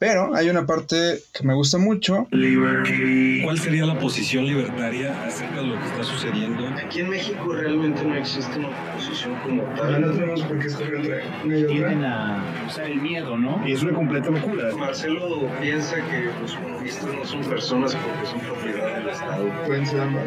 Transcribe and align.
Pero 0.00 0.34
hay 0.34 0.48
una 0.48 0.64
parte 0.64 1.20
que 1.30 1.44
me 1.44 1.52
gusta 1.52 1.76
mucho. 1.76 2.26
¿Cuál 2.30 3.58
sería 3.58 3.84
la 3.84 3.98
posición 3.98 4.46
libertaria 4.46 5.12
acerca 5.26 5.56
de 5.56 5.66
lo 5.66 5.78
que 5.78 5.86
está 5.88 6.04
sucediendo? 6.04 6.66
Aquí 6.68 7.00
en 7.00 7.10
México 7.10 7.52
realmente 7.52 8.02
no 8.02 8.14
existe 8.14 8.58
una 8.60 8.70
posición 8.94 9.34
como 9.42 9.62
tal. 9.74 10.00
No 10.00 10.10
tenemos 10.12 10.40
por 10.40 10.58
qué 10.58 10.68
escoger 10.68 10.94
entre 10.94 11.22
una 11.44 11.58
y 11.58 11.64
otra. 11.64 11.74
Tienden 11.74 12.04
a 12.04 12.64
usar 12.66 12.86
el 12.86 13.02
miedo, 13.02 13.36
¿no? 13.36 13.62
Y 13.68 13.72
es 13.72 13.82
una 13.82 13.92
completa 13.92 14.30
locura. 14.30 14.74
Marcelo 14.74 15.50
piensa 15.60 15.96
que 15.96 16.30
los 16.40 16.54
comunistas 16.54 17.04
no 17.04 17.24
son 17.26 17.44
personas 17.44 17.94
porque 17.94 18.26
son 18.26 18.40
propiedad 18.40 18.96
del 18.96 19.08
Estado. 19.10 19.50
Pueden 19.66 19.86
ser 19.86 20.00
ambas. 20.00 20.24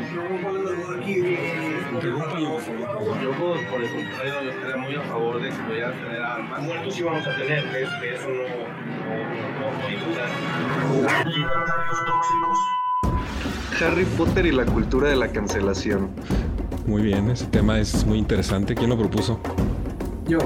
Interrúmpalo. 1.93 2.59
Yo, 3.23 3.31
por, 3.39 3.65
por 3.69 3.83
el 3.83 3.89
contrario, 3.89 4.43
yo 4.43 4.51
estaría 4.51 4.77
muy 4.77 4.95
a 4.95 5.01
favor 5.01 5.41
de 5.41 5.49
que 5.49 5.83
a 5.83 5.91
tener 5.93 6.21
armas. 6.21 6.61
Muertos 6.61 6.93
sí 6.93 7.01
vamos 7.01 7.25
a 7.25 7.35
tener, 7.37 7.63
de, 7.71 7.79
de 7.79 8.15
eso 8.15 8.29
no, 8.29 8.92
Harry 13.81 14.05
Potter 14.17 14.45
y 14.45 14.51
la 14.51 14.65
cultura 14.65 15.09
de 15.09 15.15
la 15.15 15.27
cancelación. 15.29 16.09
Muy 16.85 17.01
bien, 17.01 17.29
ese 17.29 17.45
tema 17.47 17.79
es 17.79 18.05
muy 18.05 18.17
interesante. 18.17 18.75
¿Quién 18.75 18.89
lo 18.89 18.97
propuso? 18.97 19.39
Yo. 20.27 20.39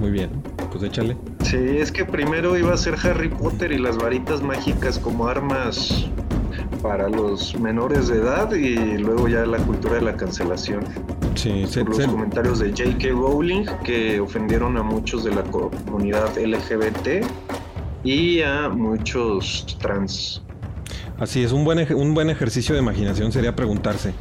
Muy 0.00 0.10
bien, 0.10 0.30
pues 0.70 0.84
échale. 0.84 1.16
Sí, 1.42 1.56
es 1.56 1.90
que 1.90 2.04
primero 2.04 2.56
iba 2.56 2.72
a 2.72 2.76
ser 2.76 2.94
Harry 3.02 3.28
Potter 3.28 3.72
y 3.72 3.78
las 3.78 3.96
varitas 3.96 4.42
mágicas 4.42 4.98
como 4.98 5.26
armas 5.26 6.08
para 6.82 7.08
los 7.08 7.58
menores 7.58 8.08
de 8.08 8.16
edad 8.18 8.52
y 8.52 8.98
luego 8.98 9.28
ya 9.28 9.44
la 9.46 9.58
cultura 9.58 9.94
de 9.94 10.02
la 10.02 10.16
cancelación. 10.16 10.84
Sí, 11.34 11.66
se- 11.66 11.80
Por 11.80 11.88
los 11.90 11.96
se- 11.98 12.06
comentarios 12.06 12.58
de 12.58 12.70
J.K. 12.70 13.08
Rowling 13.10 13.64
que 13.84 14.20
ofendieron 14.20 14.76
a 14.76 14.82
muchos 14.82 15.24
de 15.24 15.34
la 15.34 15.42
comunidad 15.42 16.36
LGBT 16.38 17.24
y 18.04 18.42
a 18.42 18.68
muchos 18.68 19.76
trans. 19.80 20.42
así 21.18 21.42
es, 21.42 21.52
un 21.52 21.64
buen, 21.64 21.92
un 21.94 22.14
buen 22.14 22.30
ejercicio 22.30 22.74
de 22.74 22.80
imaginación 22.80 23.32
sería 23.32 23.56
preguntarse, 23.56 24.14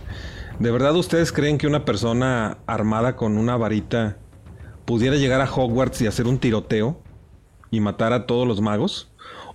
¿de 0.59 0.71
verdad 0.71 0.95
ustedes 0.95 1.31
creen 1.31 1.57
que 1.57 1.67
una 1.67 1.85
persona 1.85 2.57
armada 2.65 3.15
con 3.15 3.37
una 3.37 3.55
varita 3.55 4.17
pudiera 4.85 5.15
llegar 5.15 5.41
a 5.41 5.51
Hogwarts 5.51 6.01
y 6.01 6.07
hacer 6.07 6.25
un 6.27 6.39
tiroteo 6.39 6.99
y 7.69 7.79
matar 7.81 8.13
a 8.13 8.25
todos 8.25 8.47
los 8.47 8.61
magos? 8.61 9.11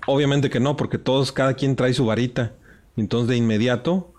Obviamente 0.07 0.51
que 0.51 0.61
no, 0.61 0.77
porque 0.77 0.99
todos, 0.99 1.33
cada 1.33 1.55
quien 1.55 1.75
trae 1.77 1.95
su 1.95 2.05
varita. 2.07 2.53
Entonces 2.97 3.29
de 3.29 3.37
inmediato, 3.37 4.13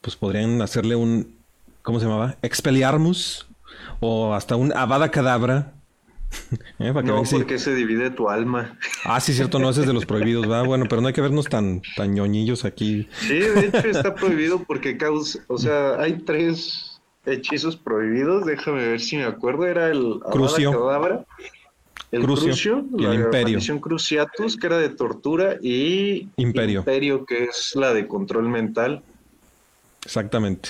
pues 0.00 0.16
podrían 0.16 0.62
hacerle 0.62 0.96
un, 0.96 1.36
¿cómo 1.82 1.98
se 1.98 2.06
llamaba? 2.06 2.36
Expelliarmus 2.42 3.48
o 4.00 4.34
hasta 4.34 4.56
un 4.56 4.72
Avada 4.76 5.10
Kedavra. 5.10 5.72
¿Eh? 6.78 6.92
Para 6.92 7.02
que 7.02 7.12
No, 7.12 7.24
si- 7.24 7.36
porque 7.36 7.58
se 7.58 7.74
divide 7.74 8.10
tu 8.10 8.28
alma. 8.28 8.78
Ah, 9.04 9.20
sí, 9.20 9.32
cierto, 9.32 9.58
no, 9.58 9.70
ese 9.70 9.82
es 9.82 9.86
de 9.86 9.92
los 9.92 10.06
prohibidos, 10.06 10.46
¿verdad? 10.46 10.64
Bueno, 10.64 10.86
pero 10.88 11.00
no 11.00 11.08
hay 11.08 11.14
que 11.14 11.20
vernos 11.20 11.46
tan, 11.46 11.82
tan 11.96 12.14
ñoñillos 12.14 12.64
aquí. 12.64 13.08
Sí, 13.20 13.38
de 13.38 13.66
hecho 13.66 13.88
está 13.88 14.14
prohibido 14.14 14.62
porque 14.64 14.96
causa, 14.96 15.38
o 15.48 15.56
sea, 15.58 16.00
hay 16.00 16.18
tres 16.18 17.00
hechizos 17.24 17.76
prohibidos, 17.76 18.44
déjame 18.46 18.86
ver 18.86 19.00
si 19.00 19.16
me 19.16 19.24
acuerdo, 19.24 19.66
era 19.66 19.88
el 19.88 20.14
Avada 20.22 20.30
Crucio. 20.30 20.70
Kedavra, 20.72 21.24
el 22.12 22.22
Crucio 22.22 22.46
Crucio, 22.48 22.84
y 22.96 23.04
el 23.04 23.08
la 23.10 23.14
Imperio. 23.16 23.48
maldición 23.54 23.78
Cruciatus, 23.80 24.56
que 24.56 24.66
era 24.66 24.78
de 24.78 24.88
tortura, 24.90 25.56
y 25.60 26.28
Imperio. 26.36 26.80
Imperio, 26.80 27.24
que 27.24 27.44
es 27.44 27.72
la 27.74 27.92
de 27.92 28.06
control 28.06 28.48
mental. 28.48 29.02
Exactamente. 30.04 30.68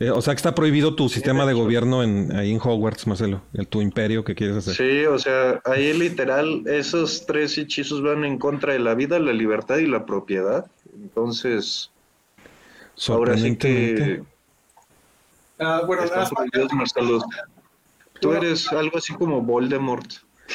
Eh, 0.00 0.10
o 0.10 0.20
sea 0.20 0.34
que 0.34 0.38
está 0.38 0.52
prohibido 0.54 0.96
tu 0.96 1.08
sistema 1.08 1.46
de 1.46 1.52
gobierno 1.52 2.02
en, 2.02 2.34
ahí 2.36 2.50
en 2.50 2.58
Hogwarts, 2.60 3.06
Marcelo, 3.06 3.40
el, 3.52 3.68
tu 3.68 3.80
imperio 3.80 4.24
que 4.24 4.34
quieres 4.34 4.56
hacer. 4.56 4.74
Sí, 4.74 5.06
o 5.06 5.16
sea, 5.18 5.60
ahí 5.64 5.92
literal 5.92 6.64
esos 6.66 7.24
tres 7.24 7.56
hechizos 7.56 8.02
van 8.02 8.24
en 8.24 8.36
contra 8.36 8.72
de 8.72 8.80
la 8.80 8.94
vida, 8.96 9.18
la 9.20 9.32
libertad 9.32 9.76
y 9.76 9.86
la 9.86 10.04
propiedad. 10.04 10.66
Entonces, 11.00 11.90
ahora 13.08 13.38
sí 13.38 13.56
que 13.56 14.22
Ah, 15.60 15.82
bueno, 15.86 16.02
para- 16.08 16.28
prohibidos, 16.28 16.72
Marcelo. 16.72 17.24
Tú 18.20 18.32
eres 18.32 18.66
algo 18.72 18.98
así 18.98 19.14
como 19.14 19.40
Voldemort. 19.40 20.04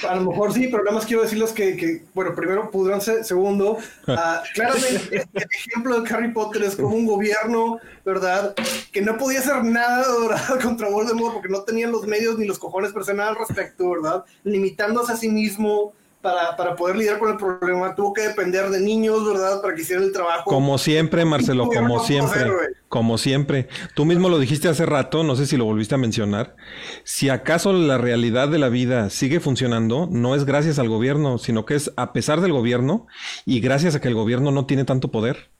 A 0.07 0.15
lo 0.15 0.29
mejor 0.29 0.53
sí, 0.53 0.67
pero 0.67 0.83
nada 0.83 0.95
más 0.95 1.05
quiero 1.05 1.23
decirles 1.23 1.51
que, 1.51 1.75
que, 1.75 2.03
bueno, 2.13 2.35
primero 2.35 2.69
pudranse, 2.69 3.23
segundo, 3.23 3.77
ah, 4.07 4.43
claramente 4.53 5.27
el 5.33 5.47
ejemplo 5.51 5.99
de 5.99 6.13
Harry 6.13 6.31
Potter 6.31 6.63
es 6.63 6.75
como 6.75 6.95
un 6.95 7.05
gobierno, 7.05 7.79
¿verdad? 8.05 8.53
Que 8.91 9.01
no 9.01 9.17
podía 9.17 9.39
hacer 9.39 9.63
nada, 9.63 10.05
¿verdad? 10.21 10.59
Contra 10.61 10.89
Voldemort 10.89 11.33
porque 11.33 11.49
no 11.49 11.63
tenían 11.63 11.91
los 11.91 12.05
medios 12.05 12.37
ni 12.37 12.45
los 12.45 12.59
cojones 12.59 12.93
nada 13.13 13.29
al 13.29 13.35
respecto, 13.35 13.89
¿verdad? 13.89 14.23
Limitándose 14.43 15.13
a 15.13 15.17
sí 15.17 15.29
mismo 15.29 15.93
para, 16.21 16.55
para 16.57 16.75
poder 16.75 16.95
lidiar 16.97 17.19
con 17.19 17.29
el 17.31 17.37
problema. 17.37 17.95
Tuvo 17.95 18.13
que 18.13 18.21
depender 18.23 18.69
de 18.69 18.79
niños, 18.81 19.25
¿verdad? 19.25 19.61
Para 19.61 19.73
que 19.75 19.81
hicieran 19.81 20.05
el 20.05 20.11
trabajo. 20.11 20.43
Como 20.49 20.77
siempre, 20.77 21.23
Marcelo, 21.25 21.67
como 21.67 22.03
siempre. 22.03 22.39
hacer. 22.41 22.51
Como 22.87 23.17
siempre. 23.17 23.67
Tú 23.95 24.05
mismo 24.05 24.29
lo 24.29 24.39
dijiste 24.39 24.67
hace 24.67 24.85
rato, 24.85 25.23
no 25.23 25.35
sé 25.35 25.45
si 25.45 25.57
lo 25.57 25.65
volviste 25.65 25.95
a 25.95 25.99
mencionar. 25.99 26.55
Si 27.03 27.29
acaso 27.29 27.71
la 27.73 27.97
realidad 27.97 28.49
de 28.49 28.59
la 28.59 28.69
vida 28.69 29.09
sigue 29.09 29.39
funcionando, 29.39 30.07
no 30.11 30.35
es 30.35 30.45
gracias 30.45 30.79
al 30.79 30.89
gobierno, 30.89 31.37
sino 31.37 31.65
que 31.65 31.75
es 31.75 31.91
a 31.97 32.13
pesar 32.13 32.41
del 32.41 32.51
gobierno 32.51 33.07
y 33.45 33.59
gracias 33.61 33.95
a 33.95 34.01
que 34.01 34.07
el 34.07 34.15
gobierno 34.15 34.51
no 34.51 34.65
tiene 34.65 34.85
tanto 34.85 35.11
poder. 35.11 35.51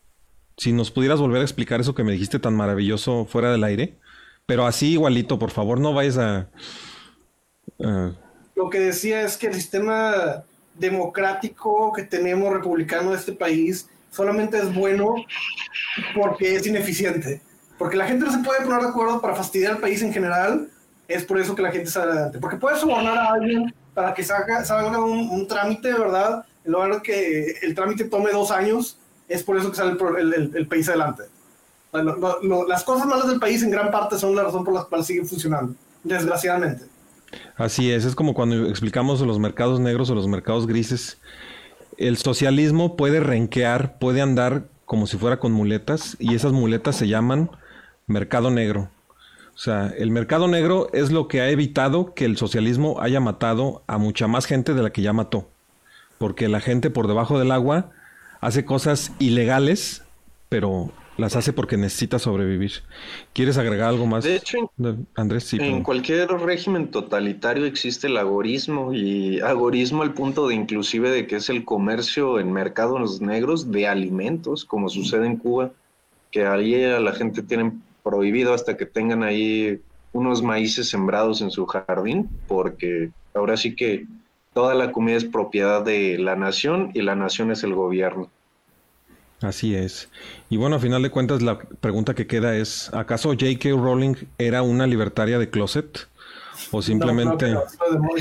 Si 0.57 0.73
nos 0.73 0.91
pudieras 0.91 1.19
volver 1.21 1.39
a 1.39 1.45
explicar 1.45 1.79
eso 1.79 1.95
que 1.95 2.03
me 2.03 2.11
dijiste 2.11 2.37
tan 2.39 2.55
maravilloso 2.55 3.25
fuera 3.25 3.51
del 3.51 3.63
aire, 3.63 3.97
pero 4.45 4.65
así 4.65 4.91
igualito, 4.91 5.39
por 5.39 5.51
favor, 5.51 5.79
no 5.79 5.93
vayas 5.93 6.17
a... 6.17 6.49
a- 7.81 8.11
lo 8.59 8.69
que 8.69 8.79
decía 8.81 9.21
es 9.21 9.37
que 9.37 9.47
el 9.47 9.53
sistema 9.53 10.43
democrático 10.75 11.93
que 11.93 12.03
tenemos 12.03 12.51
republicano 12.51 13.11
de 13.11 13.15
este 13.17 13.31
país 13.31 13.87
solamente 14.11 14.57
es 14.57 14.73
bueno 14.75 15.15
porque 16.13 16.55
es 16.57 16.67
ineficiente. 16.67 17.41
Porque 17.77 17.95
la 17.95 18.05
gente 18.05 18.25
no 18.25 18.31
se 18.33 18.39
puede 18.39 18.61
poner 18.65 18.81
de 18.81 18.89
acuerdo 18.89 19.21
para 19.21 19.33
fastidiar 19.33 19.73
al 19.73 19.77
país 19.77 20.01
en 20.01 20.11
general. 20.11 20.69
Es 21.07 21.23
por 21.23 21.39
eso 21.39 21.55
que 21.55 21.61
la 21.61 21.71
gente 21.71 21.89
sale 21.89 22.11
adelante. 22.11 22.37
Porque 22.39 22.57
puedes 22.57 22.79
sobornar 22.79 23.17
a 23.17 23.31
alguien 23.31 23.73
para 23.93 24.13
que 24.13 24.23
salga, 24.23 24.65
salga 24.65 24.99
un, 24.99 25.29
un 25.29 25.47
trámite, 25.47 25.93
¿verdad? 25.93 26.43
En 26.65 26.73
lugar 26.73 26.95
de 26.95 27.01
que 27.01 27.55
el 27.61 27.73
trámite 27.73 28.03
tome 28.05 28.31
dos 28.31 28.51
años, 28.51 28.97
es 29.29 29.41
por 29.41 29.57
eso 29.57 29.69
que 29.71 29.77
sale 29.77 29.95
el, 30.19 30.33
el- 30.33 30.51
el 30.57 30.67
país 30.67 30.89
adelante. 30.89 31.23
Bueno, 31.93 32.15
lo- 32.17 32.43
lo- 32.43 32.67
las 32.67 32.83
cosas 32.83 33.07
malas 33.07 33.27
del 33.29 33.39
país 33.39 33.63
en 33.63 33.71
gran 33.71 33.89
parte 33.89 34.17
son 34.17 34.35
la 34.35 34.43
razón 34.43 34.65
por 34.65 34.73
la 34.73 34.83
cual 34.83 35.05
siguen 35.05 35.25
funcionando, 35.25 35.73
desgraciadamente. 36.03 36.83
Así 37.55 37.91
es, 37.91 38.05
es 38.05 38.15
como 38.15 38.33
cuando 38.33 38.67
explicamos 38.69 39.21
los 39.21 39.39
mercados 39.39 39.79
negros 39.79 40.09
o 40.09 40.15
los 40.15 40.27
mercados 40.27 40.67
grises. 40.67 41.19
El 41.97 42.17
socialismo 42.17 42.95
puede 42.95 43.19
renquear, 43.19 43.99
puede 43.99 44.21
andar 44.21 44.63
como 44.85 45.05
si 45.07 45.17
fuera 45.17 45.39
con 45.39 45.51
muletas 45.51 46.15
y 46.19 46.33
esas 46.33 46.51
muletas 46.51 46.95
se 46.95 47.07
llaman 47.07 47.51
mercado 48.07 48.49
negro. 48.49 48.89
O 49.53 49.57
sea, 49.61 49.93
el 49.97 50.09
mercado 50.09 50.47
negro 50.47 50.87
es 50.93 51.11
lo 51.11 51.27
que 51.27 51.41
ha 51.41 51.49
evitado 51.49 52.13
que 52.13 52.23
el 52.23 52.37
socialismo 52.37 53.01
haya 53.01 53.19
matado 53.19 53.83
a 53.87 53.97
mucha 53.97 54.25
más 54.27 54.45
gente 54.45 54.73
de 54.73 54.81
la 54.81 54.91
que 54.91 55.01
ya 55.01 55.11
mató. 55.11 55.49
Porque 56.17 56.47
la 56.47 56.61
gente 56.61 56.89
por 56.89 57.07
debajo 57.07 57.37
del 57.37 57.51
agua 57.51 57.91
hace 58.39 58.63
cosas 58.63 59.11
ilegales, 59.19 60.03
pero 60.47 60.91
las 61.19 61.35
hace 61.35 61.53
porque 61.53 61.77
necesita 61.77 62.19
sobrevivir. 62.19 62.71
¿Quieres 63.33 63.57
agregar 63.57 63.89
algo 63.89 64.05
más? 64.05 64.23
De 64.23 64.37
hecho, 64.37 64.71
Andrés, 65.15 65.43
sí. 65.43 65.57
en 65.59 65.83
cualquier 65.83 66.29
régimen 66.29 66.89
totalitario 66.89 67.65
existe 67.65 68.07
el 68.07 68.17
agorismo 68.17 68.93
y 68.93 69.39
agorismo 69.41 70.01
al 70.03 70.13
punto 70.13 70.47
de 70.47 70.55
inclusive 70.55 71.11
de 71.11 71.27
que 71.27 71.37
es 71.37 71.49
el 71.49 71.65
comercio 71.65 72.39
en 72.39 72.51
mercados 72.51 73.21
negros 73.21 73.71
de 73.71 73.87
alimentos, 73.87 74.65
como 74.65 74.89
sucede 74.89 75.25
en 75.25 75.37
Cuba, 75.37 75.71
que 76.31 76.45
ahí 76.45 76.83
a 76.83 76.99
la 76.99 77.13
gente 77.13 77.43
tienen 77.43 77.83
prohibido 78.03 78.53
hasta 78.53 78.77
que 78.77 78.85
tengan 78.85 79.23
ahí 79.23 79.81
unos 80.13 80.41
maíces 80.41 80.89
sembrados 80.89 81.41
en 81.41 81.51
su 81.51 81.65
jardín, 81.65 82.29
porque 82.47 83.11
ahora 83.33 83.57
sí 83.57 83.75
que 83.75 84.05
toda 84.53 84.73
la 84.73 84.91
comida 84.91 85.17
es 85.17 85.25
propiedad 85.25 85.83
de 85.83 86.17
la 86.17 86.35
nación 86.35 86.91
y 86.93 87.01
la 87.01 87.15
nación 87.15 87.51
es 87.51 87.63
el 87.63 87.73
gobierno. 87.73 88.29
Así 89.41 89.75
es. 89.75 90.09
Y 90.49 90.57
bueno, 90.57 90.75
a 90.75 90.79
final 90.79 91.01
de 91.01 91.11
cuentas, 91.11 91.41
la 91.41 91.59
pregunta 91.59 92.13
que 92.13 92.27
queda 92.27 92.55
es, 92.55 92.93
¿acaso 92.93 93.29
J.K. 93.29 93.69
Rowling 93.69 94.15
era 94.37 94.61
una 94.61 94.85
libertaria 94.85 95.39
de 95.39 95.49
closet? 95.49 96.07
¿O 96.71 96.81
simplemente... 96.81 97.51
No, 97.51 97.63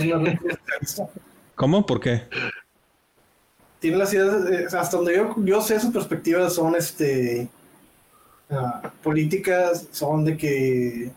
no, 0.04 0.18
no. 0.18 1.10
¿Cómo? 1.56 1.86
¿Por 1.86 2.00
qué? 2.00 2.22
tiene 3.80 3.96
las 3.96 4.12
ideas, 4.12 4.50
eh, 4.50 4.66
hasta 4.76 4.96
donde 4.96 5.16
yo, 5.16 5.34
yo 5.38 5.60
sé 5.60 5.78
sus 5.78 5.92
perspectivas 5.92 6.54
son 6.54 6.74
este 6.74 7.48
ah, 8.50 8.92
políticas, 9.02 9.86
son 9.92 10.24
de 10.24 10.36
que 10.36 11.12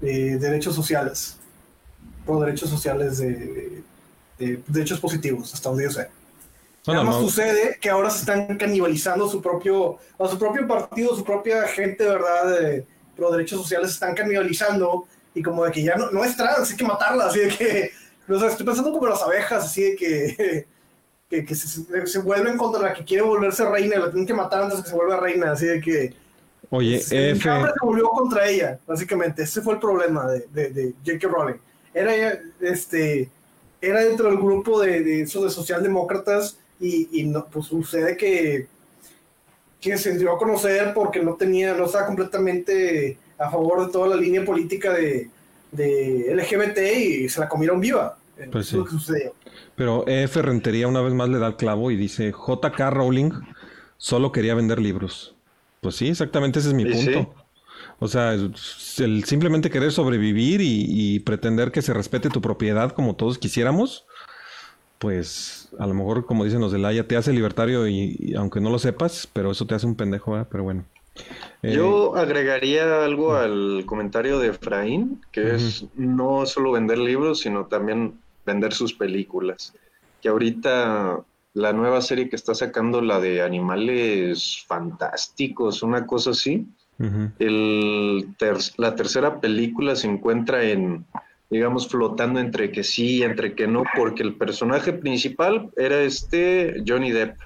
de 0.00 0.38
derechos 0.38 0.74
sociales, 0.74 1.36
por 2.24 2.44
derechos 2.44 2.70
sociales 2.70 3.18
de, 3.18 3.82
de 4.38 4.62
derechos 4.66 4.98
positivos, 4.98 5.52
hasta 5.52 5.68
donde 5.68 5.84
yo 5.84 5.90
sé. 5.90 6.08
Nada 6.92 7.04
más 7.04 7.16
sucede 7.16 7.78
que 7.80 7.90
ahora 7.90 8.10
se 8.10 8.20
están 8.20 8.56
canibalizando 8.56 9.28
su 9.28 9.40
propio, 9.40 9.98
a 10.18 10.28
su 10.28 10.38
propio 10.38 10.66
partido, 10.66 11.14
su 11.16 11.24
propia 11.24 11.66
gente, 11.68 12.04
¿verdad? 12.04 12.58
De 12.58 12.86
pro 13.16 13.30
derechos 13.30 13.60
sociales 13.60 13.90
se 13.90 13.94
están 13.94 14.14
canibalizando 14.14 15.06
y 15.34 15.42
como 15.42 15.64
de 15.64 15.72
que 15.72 15.82
ya 15.82 15.96
no, 15.96 16.10
no 16.10 16.24
es 16.24 16.36
trans, 16.36 16.70
hay 16.70 16.76
que 16.76 16.84
matarla, 16.84 17.26
así 17.26 17.40
de 17.40 17.48
que, 17.48 17.92
no 18.26 18.40
sé, 18.40 18.46
estoy 18.46 18.66
pensando 18.66 18.92
como 18.92 19.06
las 19.06 19.22
abejas, 19.22 19.64
así 19.64 19.82
de 19.82 19.96
que 19.96 20.66
que, 21.30 21.44
que 21.44 21.54
se, 21.54 22.06
se 22.06 22.18
vuelven 22.18 22.58
contra 22.58 22.82
la 22.82 22.92
que 22.92 23.04
quiere 23.04 23.22
volverse 23.22 23.64
reina, 23.64 24.00
la 24.00 24.10
tienen 24.10 24.26
que 24.26 24.34
matar 24.34 24.62
antes 24.62 24.78
de 24.78 24.82
que 24.82 24.90
se 24.90 24.96
vuelva 24.96 25.20
reina, 25.20 25.52
así 25.52 25.66
de 25.66 25.80
que 25.80 26.14
Oye, 26.70 27.00
se, 27.00 27.30
F, 27.30 27.42
se 27.42 27.86
volvió 27.86 28.08
contra 28.10 28.48
ella, 28.48 28.78
básicamente, 28.86 29.42
ese 29.42 29.62
fue 29.62 29.74
el 29.74 29.80
problema 29.80 30.30
de, 30.30 30.46
de, 30.52 30.70
de 30.70 30.94
J.K. 31.04 31.28
Rowling. 31.28 31.58
Era, 31.94 32.38
este, 32.60 33.28
era 33.80 34.04
dentro 34.04 34.28
del 34.28 34.38
grupo 34.38 34.80
de, 34.80 35.02
de 35.02 35.22
esos 35.22 35.42
de 35.44 35.50
socialdemócratas 35.50 36.58
y, 36.80 37.20
y 37.20 37.24
no, 37.24 37.46
pues 37.46 37.66
sucede 37.66 38.16
que, 38.16 38.66
que 39.80 39.98
se 39.98 40.18
dio 40.18 40.32
a 40.32 40.38
conocer 40.38 40.92
porque 40.94 41.22
no 41.22 41.34
tenía, 41.34 41.74
no 41.74 41.84
estaba 41.84 42.06
completamente 42.06 43.18
a 43.38 43.50
favor 43.50 43.86
de 43.86 43.92
toda 43.92 44.08
la 44.08 44.16
línea 44.16 44.44
política 44.44 44.92
de, 44.92 45.30
de 45.72 46.34
LGBT 46.34 46.78
y 46.96 47.28
se 47.28 47.40
la 47.40 47.48
comieron 47.48 47.80
viva. 47.80 48.16
Pues 48.50 48.68
sí. 48.68 48.78
pero 49.76 50.06
F 50.06 50.40
Rentería 50.40 50.88
una 50.88 51.02
vez 51.02 51.12
más 51.12 51.28
le 51.28 51.38
da 51.38 51.48
el 51.48 51.56
clavo 51.56 51.90
y 51.90 51.96
dice, 51.96 52.32
JK 52.32 52.78
Rowling 52.90 53.32
solo 53.98 54.32
quería 54.32 54.54
vender 54.54 54.80
libros. 54.80 55.34
Pues 55.82 55.96
sí, 55.96 56.08
exactamente 56.08 56.58
ese 56.58 56.68
es 56.68 56.74
mi 56.74 56.90
sí. 56.90 57.10
punto. 57.10 57.34
O 57.98 58.08
sea, 58.08 58.32
el 58.32 59.24
simplemente 59.24 59.68
querer 59.68 59.92
sobrevivir 59.92 60.62
y, 60.62 60.86
y 60.88 61.20
pretender 61.20 61.70
que 61.70 61.82
se 61.82 61.92
respete 61.92 62.30
tu 62.30 62.40
propiedad 62.40 62.92
como 62.92 63.14
todos 63.14 63.36
quisiéramos, 63.38 64.06
pues 65.00 65.70
a 65.78 65.86
lo 65.86 65.94
mejor, 65.94 66.26
como 66.26 66.44
dicen 66.44 66.60
los 66.60 66.72
de 66.72 66.78
la 66.78 66.92
ya 66.92 67.04
te 67.08 67.16
hace 67.16 67.32
libertario 67.32 67.88
y, 67.88 68.16
y 68.18 68.34
aunque 68.34 68.60
no 68.60 68.68
lo 68.70 68.78
sepas, 68.78 69.26
pero 69.32 69.50
eso 69.50 69.66
te 69.66 69.74
hace 69.74 69.86
un 69.86 69.96
pendejo, 69.96 70.32
¿verdad? 70.32 70.48
Pero 70.50 70.64
bueno. 70.64 70.84
Eh, 71.62 71.72
Yo 71.74 72.14
agregaría 72.16 73.02
algo 73.04 73.34
al 73.34 73.84
comentario 73.86 74.38
de 74.38 74.48
Efraín, 74.48 75.20
que 75.32 75.54
es 75.54 75.86
no 75.96 76.44
solo 76.44 76.72
vender 76.72 76.98
libros, 76.98 77.40
sino 77.40 77.64
también 77.64 78.14
vender 78.44 78.74
sus 78.74 78.92
películas. 78.92 79.72
Que 80.20 80.28
ahorita 80.28 81.20
la 81.54 81.72
nueva 81.72 82.02
serie 82.02 82.28
que 82.28 82.36
está 82.36 82.54
sacando, 82.54 83.00
la 83.00 83.20
de 83.20 83.40
animales 83.42 84.64
fantásticos, 84.68 85.82
una 85.82 86.06
cosa 86.06 86.30
así, 86.30 86.66
el 87.38 88.28
ter- 88.38 88.58
la 88.76 88.94
tercera 88.94 89.40
película 89.40 89.96
se 89.96 90.06
encuentra 90.08 90.62
en, 90.62 91.06
digamos, 91.50 91.88
flotando 91.88 92.38
entre 92.40 92.70
que 92.70 92.84
sí 92.84 93.16
y 93.18 93.22
entre 93.24 93.54
que 93.54 93.66
no, 93.66 93.82
porque 93.96 94.22
el 94.22 94.36
personaje 94.36 94.92
principal 94.92 95.68
era 95.76 96.00
este 96.00 96.82
Johnny 96.86 97.10
Depp. 97.10 97.36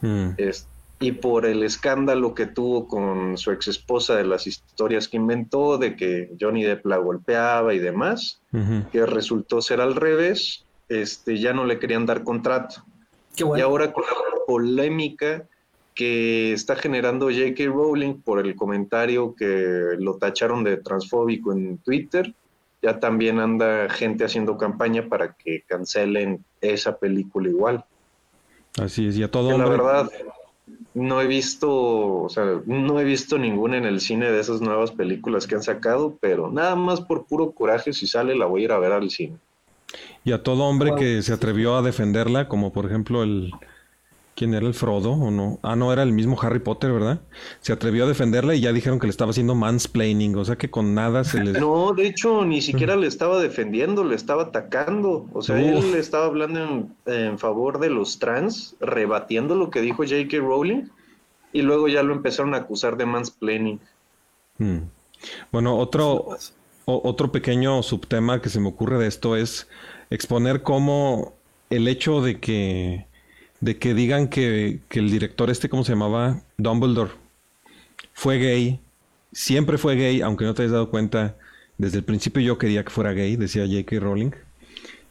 Mm. 0.00 0.30
Es- 0.36 0.66
y 1.00 1.12
por 1.12 1.46
el 1.46 1.62
escándalo 1.62 2.34
que 2.34 2.46
tuvo 2.46 2.88
con 2.88 3.38
su 3.38 3.52
ex 3.52 3.68
esposa 3.68 4.16
de 4.16 4.24
las 4.24 4.48
historias 4.48 5.06
que 5.06 5.16
inventó, 5.16 5.78
de 5.78 5.94
que 5.94 6.32
Johnny 6.40 6.64
Depp 6.64 6.84
la 6.86 6.96
golpeaba 6.96 7.72
y 7.72 7.78
demás, 7.78 8.40
Ujú. 8.52 8.82
que 8.90 9.06
resultó 9.06 9.62
ser 9.62 9.80
al 9.80 9.94
revés, 9.94 10.64
este, 10.88 11.38
ya 11.38 11.52
no 11.52 11.64
le 11.66 11.78
querían 11.78 12.04
dar 12.04 12.24
contrato. 12.24 12.82
Qué 13.36 13.44
Y 13.44 13.46
bueno. 13.46 13.64
ahora 13.64 13.92
con 13.92 14.02
la 14.02 14.44
polémica 14.44 15.44
que 15.94 16.52
está 16.52 16.74
generando 16.74 17.26
J.K. 17.26 17.66
Rowling 17.66 18.20
por 18.22 18.44
el 18.44 18.56
comentario 18.56 19.34
que 19.36 19.94
lo 20.00 20.16
tacharon 20.16 20.64
de 20.64 20.78
transfóbico 20.78 21.52
en 21.52 21.78
Twitter, 21.78 22.34
ya 22.82 23.00
también 23.00 23.40
anda 23.40 23.88
gente 23.88 24.24
haciendo 24.24 24.56
campaña 24.56 25.08
para 25.08 25.32
que 25.34 25.62
cancelen 25.66 26.44
esa 26.60 26.98
película 26.98 27.48
igual. 27.48 27.84
Así 28.80 29.08
es, 29.08 29.16
y 29.16 29.22
a 29.22 29.30
todo 29.30 29.50
Que 29.50 29.58
la 29.58 29.64
hombre. 29.66 29.82
verdad 29.82 30.10
no 30.94 31.20
he 31.20 31.26
visto, 31.26 32.22
o 32.22 32.28
sea, 32.28 32.60
no 32.66 33.00
he 33.00 33.04
visto 33.04 33.38
ninguna 33.38 33.78
en 33.78 33.84
el 33.84 34.00
cine 34.00 34.30
de 34.30 34.40
esas 34.40 34.60
nuevas 34.60 34.90
películas 34.90 35.46
que 35.46 35.54
han 35.54 35.62
sacado, 35.62 36.16
pero 36.20 36.50
nada 36.50 36.74
más 36.76 37.00
por 37.00 37.26
puro 37.26 37.52
coraje 37.52 37.92
si 37.92 38.06
sale 38.06 38.34
la 38.36 38.46
voy 38.46 38.62
a 38.62 38.64
ir 38.64 38.72
a 38.72 38.78
ver 38.78 38.92
al 38.92 39.10
cine. 39.10 39.36
Y 40.24 40.32
a 40.32 40.42
todo 40.42 40.64
hombre 40.64 40.94
que 40.96 41.22
se 41.22 41.32
atrevió 41.32 41.76
a 41.76 41.82
defenderla, 41.82 42.48
como 42.48 42.72
por 42.72 42.86
ejemplo 42.86 43.22
el... 43.22 43.52
¿Quién 44.38 44.54
era 44.54 44.68
el 44.68 44.74
Frodo 44.74 45.10
o 45.14 45.32
no? 45.32 45.58
Ah, 45.62 45.74
no, 45.74 45.92
era 45.92 46.04
el 46.04 46.12
mismo 46.12 46.40
Harry 46.40 46.60
Potter, 46.60 46.92
¿verdad? 46.92 47.20
Se 47.60 47.72
atrevió 47.72 48.04
a 48.04 48.06
defenderla 48.06 48.54
y 48.54 48.60
ya 48.60 48.72
dijeron 48.72 49.00
que 49.00 49.08
le 49.08 49.10
estaba 49.10 49.32
haciendo 49.32 49.56
mansplaining, 49.56 50.36
o 50.36 50.44
sea 50.44 50.54
que 50.54 50.70
con 50.70 50.94
nada 50.94 51.24
se 51.24 51.42
les... 51.42 51.58
No, 51.60 51.92
de 51.92 52.06
hecho, 52.06 52.44
ni 52.44 52.62
siquiera 52.62 52.94
le 52.94 53.08
estaba 53.08 53.42
defendiendo, 53.42 54.04
le 54.04 54.14
estaba 54.14 54.44
atacando. 54.44 55.26
O 55.32 55.42
sea, 55.42 55.56
Uf. 55.56 55.84
él 55.84 55.94
estaba 55.96 56.26
hablando 56.26 56.60
en, 56.62 56.94
en 57.12 57.38
favor 57.40 57.80
de 57.80 57.90
los 57.90 58.20
trans, 58.20 58.76
rebatiendo 58.78 59.56
lo 59.56 59.70
que 59.70 59.80
dijo 59.80 60.04
J.K. 60.04 60.36
Rowling, 60.38 60.84
y 61.52 61.62
luego 61.62 61.88
ya 61.88 62.04
lo 62.04 62.14
empezaron 62.14 62.54
a 62.54 62.58
acusar 62.58 62.96
de 62.96 63.06
mansplaining. 63.06 63.80
Mm. 64.58 64.78
Bueno, 65.50 65.76
otro, 65.76 66.28
o- 66.84 67.00
otro 67.04 67.32
pequeño 67.32 67.82
subtema 67.82 68.40
que 68.40 68.50
se 68.50 68.60
me 68.60 68.68
ocurre 68.68 68.98
de 68.98 69.08
esto 69.08 69.34
es 69.34 69.66
exponer 70.10 70.62
cómo 70.62 71.32
el 71.70 71.88
hecho 71.88 72.20
de 72.22 72.38
que, 72.38 73.07
de 73.60 73.78
que 73.78 73.94
digan 73.94 74.28
que, 74.28 74.80
que 74.88 75.00
el 75.00 75.10
director 75.10 75.50
este, 75.50 75.68
¿cómo 75.68 75.84
se 75.84 75.92
llamaba? 75.92 76.42
Dumbledore, 76.58 77.12
fue 78.12 78.38
gay, 78.38 78.80
siempre 79.32 79.78
fue 79.78 79.96
gay, 79.96 80.20
aunque 80.20 80.44
no 80.44 80.54
te 80.54 80.62
hayas 80.62 80.72
dado 80.72 80.90
cuenta, 80.90 81.36
desde 81.76 81.98
el 81.98 82.04
principio 82.04 82.42
yo 82.42 82.58
quería 82.58 82.84
que 82.84 82.90
fuera 82.90 83.12
gay, 83.12 83.36
decía 83.36 83.66
J.K. 83.66 84.00
Rowling. 84.00 84.30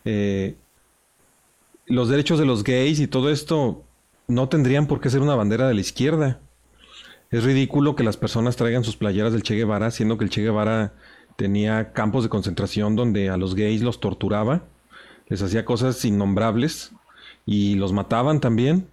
Eh, 0.06 0.56
los 1.86 2.10
derechos 2.10 2.40
de 2.40 2.46
los 2.46 2.64
gays 2.64 3.00
y 3.00 3.08
todo 3.08 3.30
esto 3.30 3.84
no 4.28 4.50
tendrían 4.50 4.88
por 4.88 5.00
qué 5.00 5.10
ser 5.10 5.22
una 5.22 5.36
bandera 5.36 5.68
de 5.68 5.74
la 5.74 5.82
izquierda. 5.82 6.40
Es 7.32 7.44
ridículo 7.44 7.96
que 7.96 8.04
las 8.04 8.18
personas 8.18 8.56
traigan 8.56 8.84
sus 8.84 8.98
playeras 8.98 9.34
del 9.34 9.44
Che 9.44 9.56
Guevara, 9.56 9.92
siendo 9.92 10.18
que 10.18 10.26
el 10.26 10.30
Che 10.30 10.42
Guevara 10.42 10.94
tenía 11.36 11.94
campos 11.94 12.24
de 12.24 12.30
concentración 12.30 12.96
donde 12.96 13.30
a 13.30 13.38
los 13.38 13.56
gays 13.56 13.82
los 13.82 14.00
torturaba, 14.00 14.64
les 15.28 15.42
hacía 15.42 15.66
cosas 15.66 16.04
innombrables 16.04 16.92
y 17.48 17.74
los 17.76 17.94
mataban 17.94 18.40
también. 18.40 18.88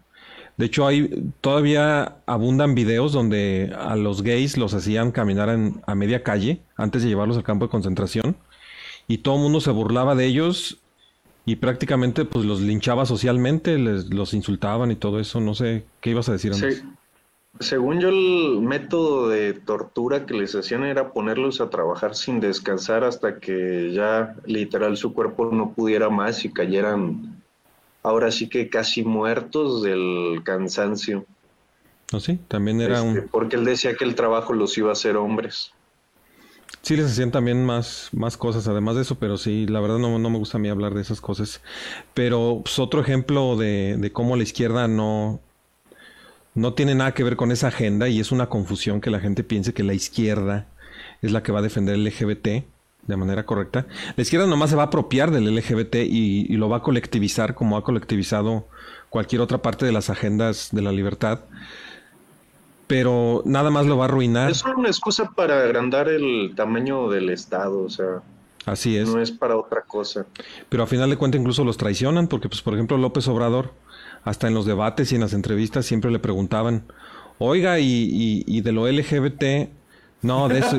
De 0.56 0.67
hecho, 0.67 0.87
hay 0.87 1.11
todavía 1.41 2.19
abundan 2.27 2.75
videos 2.77 3.12
donde 3.12 3.75
a 3.77 3.97
los 3.97 4.23
gays 4.23 4.56
los 4.56 4.73
hacían 4.73 5.11
caminar 5.11 5.49
en- 5.51 5.83
a 5.87 5.95
media 5.97 6.23
calle 6.23 6.61
antes 6.77 7.03
de 7.03 7.09
llevarlos 7.09 7.37
al 7.37 7.43
campo 7.43 7.67
de 7.67 7.71
concentración 7.71 8.37
y 9.09 9.19
todo 9.19 9.35
el 9.35 9.43
mundo 9.43 9.61
se 9.61 9.73
burlaba 9.73 10.15
de 10.15 10.27
ellos 10.27 10.79
y 11.45 11.56
prácticamente 11.56 12.25
pues 12.25 12.45
los 12.47 12.61
linchaba 12.61 13.05
socialmente, 13.05 13.77
les, 13.79 14.15
los 14.15 14.33
insultaban 14.33 14.91
y 14.93 14.97
todo 14.97 15.19
eso. 15.21 15.41
No 15.41 15.55
sé 15.55 15.85
qué 16.01 16.11
ibas 16.11 16.29
a 16.29 16.33
decir. 16.33 16.55
Se- 16.55 16.85
según 17.61 18.01
yo, 18.01 18.09
el 18.09 18.61
método 18.62 19.29
de 19.29 19.53
tortura 19.55 20.27
que 20.27 20.35
les 20.35 20.55
hacían 20.55 20.85
era 20.85 21.12
ponerlos 21.12 21.61
a 21.61 21.69
trabajar 21.71 22.15
sin 22.15 22.41
descansar 22.41 23.05
hasta 23.05 23.39
que 23.41 23.93
ya 23.93 24.37
literal 24.47 24.97
su 24.97 25.12
cuerpo 25.12 25.51
no 25.53 25.73
pudiera 25.73 26.09
más 26.11 26.45
y 26.45 26.53
cayeran 26.53 27.43
ahora 28.05 28.31
sí 28.33 28.49
que 28.49 28.71
casi 28.71 29.05
muertos 29.05 29.83
del 29.83 30.43
cansancio. 30.45 31.27
¿No 32.11 32.20
sí? 32.20 32.39
También 32.49 32.81
era 32.81 33.01
Este, 33.01 33.03
un... 33.03 33.29
Porque 33.31 33.56
él 33.56 33.65
decía 33.65 33.96
que 33.96 34.05
el 34.05 34.15
trabajo 34.15 34.53
los 34.55 34.79
iba 34.79 34.91
a 34.91 34.93
hacer 34.93 35.17
hombres. 35.17 35.75
Sí 36.82 36.96
les 36.96 37.06
hacían 37.11 37.31
también 37.31 37.65
más, 37.65 38.11
más 38.13 38.37
cosas 38.37 38.69
además 38.69 38.96
de 38.96 39.03
eso, 39.03 39.19
pero 39.19 39.39
sí, 39.39 39.67
la 39.67 39.81
verdad 39.81 39.99
no, 39.99 40.19
no 40.19 40.31
me 40.31 40.39
gusta 40.39 40.58
a 40.58 40.61
mí 40.61 40.69
hablar 40.69 40.94
de 40.94 41.01
esas 41.03 41.20
cosas. 41.20 41.63
Pero 42.15 42.61
pues, 42.65 42.79
otro 42.79 43.01
ejemplo 43.01 43.56
de, 43.56 43.96
de 43.99 44.13
cómo 44.13 44.37
la 44.37 44.43
izquierda 44.43 44.87
no, 44.89 45.41
no 46.55 46.75
tiene 46.75 46.94
nada 46.94 47.15
que 47.15 47.25
ver 47.25 47.37
con 47.37 47.53
esa 47.53 47.69
agenda 47.69 48.08
y 48.08 48.20
es 48.20 48.32
una 48.32 48.49
confusión 48.49 49.01
que 49.01 49.11
la 49.11 49.20
gente 49.20 49.44
piense 49.44 49.75
que 49.75 49.82
la 49.82 49.94
izquierda 49.94 50.69
es 51.23 51.32
la 51.32 51.43
que 51.43 51.53
va 51.53 51.58
a 51.61 51.63
defender 51.63 51.94
el 51.96 52.05
LGBT 52.05 52.65
de 53.06 53.17
manera 53.17 53.44
correcta. 53.44 53.87
La 54.17 54.23
izquierda 54.23 54.46
nomás 54.46 54.70
se 54.70 54.77
va 54.77 54.84
a 54.84 54.87
apropiar 54.87 55.31
del 55.31 55.55
LGBT 55.55 55.96
y, 55.96 56.46
y 56.53 56.56
lo 56.56 56.69
va 56.69 56.79
a 56.79 56.82
colectivizar 56.82 57.55
como 57.55 57.77
ha 57.77 57.84
colectivizado 57.84 58.67
cualquier 59.11 59.41
otra 59.43 59.58
parte 59.58 59.84
de 59.87 59.93
las 59.93 60.11
agendas 60.11 60.70
de 60.73 60.82
la 60.82 60.93
libertad. 60.93 61.41
Pero 62.87 63.43
nada 63.46 63.70
más 63.70 63.87
lo 63.87 63.96
va 63.96 64.05
a 64.05 64.08
arruinar. 64.08 64.51
Es 64.51 64.65
una 64.65 64.89
excusa 64.89 65.31
para 65.34 65.61
agrandar 65.63 66.08
el 66.08 66.53
tamaño 66.55 67.08
del 67.08 67.31
Estado, 67.31 67.81
o 67.82 67.89
sea, 67.89 68.20
Así 68.67 68.96
es. 68.96 69.08
no 69.08 69.20
es 69.20 69.31
para 69.31 69.56
otra 69.56 69.82
cosa. 69.82 70.27
Pero 70.69 70.82
a 70.82 70.87
final 70.87 71.08
de 71.08 71.17
cuentas 71.17 71.41
incluso 71.41 71.65
los 71.65 71.77
traicionan, 71.79 72.29
porque 72.29 72.49
pues 72.49 72.61
por 72.61 72.75
ejemplo 72.75 72.99
López 72.99 73.27
Obrador, 73.29 73.73
hasta 74.23 74.49
en 74.49 74.55
los 74.55 74.67
debates 74.67 75.13
y 75.13 75.15
en 75.15 75.23
las 75.23 75.32
entrevistas 75.32 75.87
siempre 75.87 76.11
le 76.11 76.19
preguntaban, 76.19 76.84
oiga, 77.39 77.79
y, 77.79 77.87
y- 77.87 78.44
y 78.46 78.61
de 78.61 78.73
lo 78.73 78.87
LGBT, 78.87 79.70
no, 80.23 80.49
de 80.49 80.58
eso, 80.61 80.77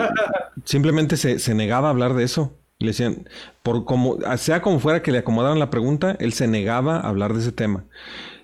simplemente 0.63 1.17
se, 1.17 1.39
se 1.39 1.53
negaba 1.53 1.87
a 1.87 1.91
hablar 1.91 2.13
de 2.13 2.23
eso. 2.23 2.53
Le 2.79 2.87
decían, 2.87 3.27
por 3.63 3.85
como, 3.85 4.17
sea 4.37 4.61
como 4.61 4.79
fuera 4.79 5.01
que 5.01 5.11
le 5.11 5.19
acomodaran 5.19 5.59
la 5.59 5.69
pregunta, 5.69 6.15
él 6.19 6.33
se 6.33 6.47
negaba 6.47 6.97
a 6.97 7.09
hablar 7.09 7.33
de 7.33 7.39
ese 7.39 7.51
tema. 7.51 7.85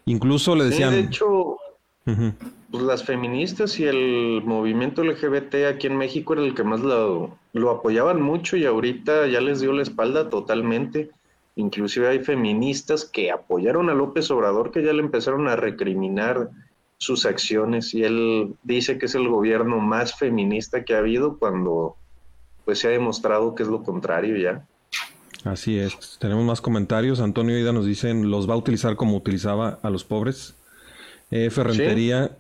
Incluso 0.05 0.55
le 0.55 0.65
Sí, 0.65 0.69
decían, 0.69 0.91
de 0.91 0.99
hecho, 1.01 1.57
pues 2.71 2.83
las 2.83 3.03
feministas 3.03 3.79
y 3.79 3.85
el 3.85 4.41
movimiento 4.45 5.03
LGBT 5.03 5.55
aquí 5.69 5.87
en 5.87 5.97
México 5.97 6.33
era 6.33 6.43
el 6.43 6.55
que 6.55 6.63
más 6.63 6.79
lo, 6.79 7.37
lo 7.53 7.69
apoyaban 7.69 8.21
mucho 8.21 8.55
y 8.55 8.65
ahorita 8.65 9.27
ya 9.27 9.41
les 9.41 9.59
dio 9.59 9.73
la 9.73 9.83
espalda 9.83 10.29
totalmente. 10.29 11.11
Inclusive 11.55 12.07
hay 12.07 12.19
feministas 12.19 13.03
que 13.03 13.29
apoyaron 13.31 13.89
a 13.89 13.93
López 13.93 14.31
Obrador 14.31 14.71
que 14.71 14.83
ya 14.83 14.93
le 14.93 15.01
empezaron 15.01 15.49
a 15.49 15.57
recriminar 15.57 16.49
sus 16.97 17.25
acciones 17.25 17.93
y 17.93 18.03
él 18.03 18.55
dice 18.63 18.97
que 18.97 19.07
es 19.07 19.15
el 19.15 19.27
gobierno 19.27 19.79
más 19.79 20.17
feminista 20.17 20.85
que 20.85 20.95
ha 20.95 20.99
habido 20.99 21.37
cuando 21.37 21.97
pues 22.65 22.79
se 22.79 22.87
ha 22.87 22.91
demostrado 22.91 23.55
que 23.55 23.63
es 23.63 23.69
lo 23.69 23.83
contrario 23.83 24.37
ya. 24.37 24.65
Así 25.43 25.79
es. 25.79 26.17
Tenemos 26.19 26.45
más 26.45 26.61
comentarios. 26.61 27.19
Antonio 27.19 27.57
Ida 27.57 27.71
nos 27.71 27.85
dice, 27.85 28.13
los 28.13 28.49
va 28.49 28.53
a 28.53 28.57
utilizar 28.57 28.95
como 28.95 29.17
utilizaba 29.17 29.79
a 29.81 29.89
los 29.89 30.03
pobres. 30.03 30.55
Eh, 31.31 31.49
Ferrentería, 31.49 32.31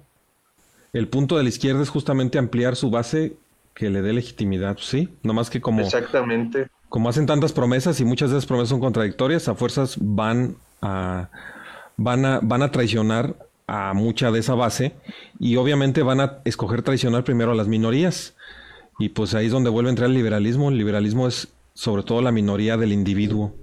el 0.93 1.07
punto 1.07 1.37
de 1.37 1.43
la 1.43 1.49
izquierda 1.49 1.81
es 1.81 1.89
justamente 1.89 2.37
ampliar 2.37 2.75
su 2.75 2.89
base 2.91 3.37
que 3.73 3.89
le 3.89 4.01
dé 4.01 4.13
legitimidad, 4.13 4.77
¿sí? 4.79 5.09
No 5.23 5.33
más 5.33 5.49
que 5.49 5.61
como... 5.61 5.81
Exactamente. 5.81 6.67
Como 6.89 7.09
hacen 7.09 7.25
tantas 7.25 7.53
promesas 7.53 7.99
y 8.01 8.05
muchas 8.05 8.31
de 8.31 8.37
esas 8.37 8.45
promesas 8.45 8.69
son 8.69 8.81
contradictorias, 8.81 9.47
a 9.47 9.55
fuerzas 9.55 9.95
van 9.99 10.57
a, 10.81 11.29
van 11.95 12.25
a, 12.25 12.39
van 12.43 12.61
a 12.61 12.71
traicionar 12.71 13.35
a 13.65 13.93
mucha 13.93 14.29
de 14.31 14.39
esa 14.39 14.55
base 14.55 14.91
y 15.39 15.55
obviamente 15.55 16.03
van 16.03 16.19
a 16.19 16.39
escoger 16.43 16.81
traicionar 16.81 17.23
primero 17.23 17.53
a 17.53 17.55
las 17.55 17.69
minorías. 17.69 18.35
Y 19.01 19.09
pues 19.09 19.33
ahí 19.33 19.47
es 19.47 19.51
donde 19.51 19.71
vuelve 19.71 19.89
a 19.89 19.93
entrar 19.93 20.09
el 20.09 20.15
liberalismo. 20.15 20.69
El 20.69 20.77
liberalismo 20.77 21.27
es 21.27 21.47
sobre 21.73 22.03
todo 22.03 22.21
la 22.21 22.31
minoría 22.31 22.77
del 22.77 22.91
individuo. 22.91 23.55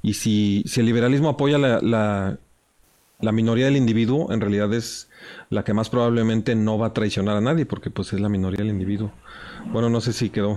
Y 0.00 0.14
si, 0.14 0.62
si 0.64 0.78
el 0.78 0.86
liberalismo 0.86 1.28
apoya 1.28 1.58
la, 1.58 1.80
la, 1.80 2.38
la, 3.18 3.32
minoría 3.32 3.64
del 3.64 3.76
individuo, 3.76 4.32
en 4.32 4.40
realidad 4.40 4.72
es 4.72 5.10
la 5.50 5.64
que 5.64 5.74
más 5.74 5.90
probablemente 5.90 6.54
no 6.54 6.78
va 6.78 6.86
a 6.86 6.92
traicionar 6.92 7.36
a 7.36 7.40
nadie, 7.40 7.66
porque 7.66 7.90
pues 7.90 8.12
es 8.12 8.20
la 8.20 8.28
minoría 8.28 8.58
del 8.58 8.68
individuo. 8.68 9.10
Bueno, 9.72 9.90
no 9.90 10.00
sé 10.00 10.12
si 10.12 10.30
quedó. 10.30 10.56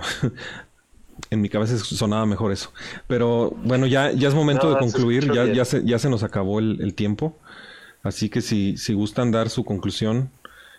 en 1.30 1.40
mi 1.40 1.48
cabeza 1.48 1.76
sonaba 1.78 2.24
mejor 2.24 2.52
eso. 2.52 2.72
Pero 3.08 3.50
bueno, 3.64 3.86
ya, 3.86 4.12
ya 4.12 4.28
es 4.28 4.34
momento 4.36 4.68
No, 4.68 4.74
de 4.74 4.78
concluir, 4.78 5.32
ya, 5.32 5.46
ya, 5.46 5.64
se, 5.64 5.84
ya 5.84 5.98
se 5.98 6.08
nos 6.08 6.22
acabó 6.22 6.60
el, 6.60 6.80
el 6.80 6.94
tiempo. 6.94 7.36
Así 8.04 8.28
que 8.28 8.42
si, 8.42 8.76
si 8.76 8.94
gustan 8.94 9.32
dar 9.32 9.50
su 9.50 9.64
conclusión, 9.64 10.30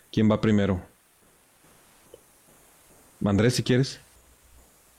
¿quién 0.09 0.31
va 0.31 0.39
primero? 0.39 0.89
Andrés, 3.25 3.55
si 3.55 3.63
quieres. 3.63 3.99